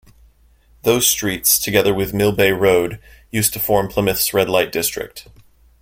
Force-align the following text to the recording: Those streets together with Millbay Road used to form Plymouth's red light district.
Those 0.81 1.05
streets 1.07 1.59
together 1.59 1.93
with 1.93 2.11
Millbay 2.11 2.49
Road 2.59 2.99
used 3.29 3.53
to 3.53 3.59
form 3.59 3.87
Plymouth's 3.87 4.33
red 4.33 4.49
light 4.49 4.71
district. 4.71 5.27